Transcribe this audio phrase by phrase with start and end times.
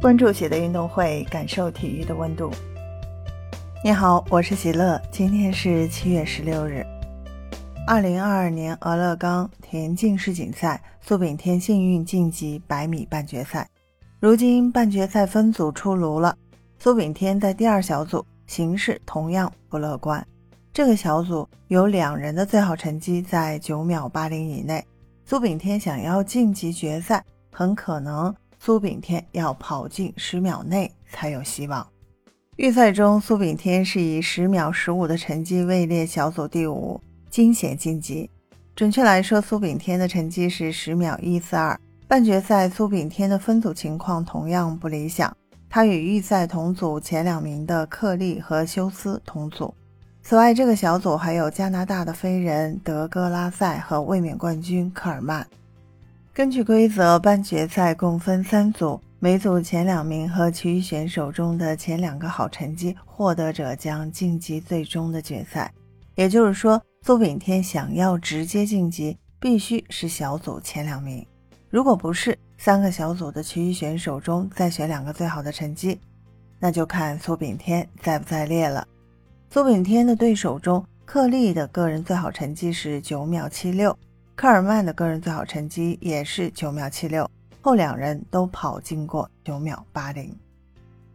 [0.00, 2.50] 关注喜乐运动会，感受体育的温度。
[3.84, 6.82] 你好，我是喜乐，今天是七月十六日。
[7.86, 13.68] 二零二二年俄勒冈田径世锦赛，苏炳添幸运晋级百米半决赛。
[14.20, 16.34] 如今半决赛分组出炉了，
[16.78, 20.26] 苏炳添在第二小组，形势同样不乐观。
[20.72, 24.82] 这个小组有两人的最好成绩在九秒八零以内，
[25.26, 27.22] 苏炳添想要晋级决赛，
[27.52, 28.34] 很可能。
[28.62, 31.86] 苏炳添要跑进十秒内才有希望。
[32.56, 37.00] 预赛中，苏炳添是以十秒十五的成绩位列小组第五，
[37.30, 38.28] 惊险晋级。
[38.76, 41.80] 准确来说，苏炳添的成绩是十秒一四二。
[42.06, 45.34] 半决赛，苏炳添的分组情况同样不理想，
[45.70, 49.74] 他与预赛同组前两名的克利和休斯同组。
[50.22, 55.46] 此外，这个小组还有加拿大的飞人德戈拉塞和卫冕冠军科尔曼。
[56.32, 65.72] 根据规则，半决赛共分三组，每组前两名和其余选手中的前两个好成绩获得者将晋级最终的决赛。
[66.14, 71.26] 也就是说，苏炳添想要直接晋级，必须是小组前两名。
[71.68, 75.98] 如果不是，三个小组的其余选手中再选两个最好的成绩，
[76.60, 78.86] 那就看苏炳添在不在列了。
[79.50, 83.98] 苏炳添的对手中，克利的个人最好成绩是九秒七六。
[84.40, 90.34] 科尔曼的个人最好成绩也是九秒七六，后两人都跑进过九秒八零。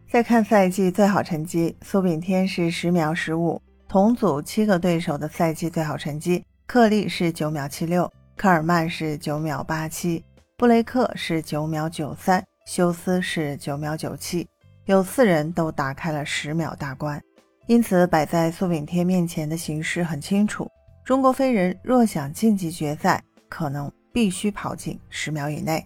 [0.08, 10.24] 再看赛季最好成绩，苏炳添是十秒十五，同组七个对手的赛季最好成绩，克利是九秒七六，科尔曼是九秒八七，
[10.56, 14.48] 布雷克是九秒九三，休斯是九秒九七，
[14.86, 17.20] 有四人都打开了十秒大关，
[17.66, 20.70] 因此摆在苏炳添面前的形势很清楚。
[21.06, 25.86] 中国飞人若想晋级决赛，可能必须跑进十秒以内。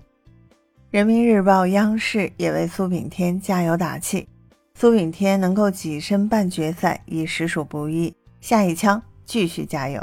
[0.92, 4.26] 人民日报央视也为苏炳添加油打气，
[4.76, 10.02] 苏炳添能够跻身半决赛已实属不易，下一枪继续加油。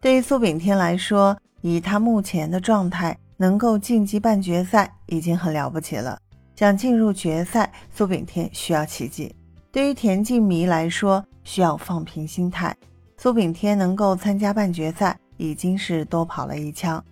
[0.00, 6.18] 对于苏炳添来说，以他目前的状态，能够晋级半决赛已经很了不起了。
[6.56, 9.32] 想进入决赛，苏炳添需要奇迹。
[9.70, 12.76] 对于田径迷来说，需要放平心态。
[13.22, 17.04] 苏炳添能够参加半决赛，已经是多跑了一枪。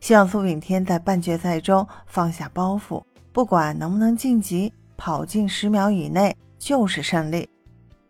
[0.00, 3.00] 希望苏炳添在半决赛中放下包袱，
[3.32, 7.48] 不管能不能晋级，跑进十秒以内就是胜利。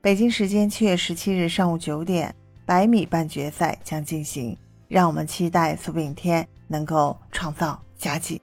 [0.00, 2.34] 北京时间七月十七日上午九点，
[2.65, 4.56] 百米半决赛将进行，
[4.88, 8.41] 让我们期待苏炳添能够创造佳绩。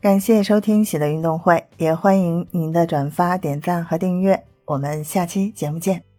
[0.00, 4.42] 感谢收听喜乐运动会，也欢迎您的转发、点赞和订阅。
[4.64, 6.09] 我们下期节目见。